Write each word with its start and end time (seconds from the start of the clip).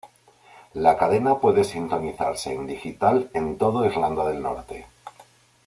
La 0.73 0.97
cadena 0.97 1.37
puede 1.39 1.63
sintonizarse 1.63 2.51
en 2.55 2.65
digital 2.65 3.29
en 3.35 3.59
todo 3.59 3.85
Irlanda 3.85 4.25
del 4.31 4.41
Norte. 4.41 4.87